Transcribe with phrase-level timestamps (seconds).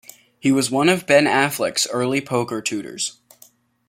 [0.39, 3.19] He was one of Ben Affleck's early poker tutors.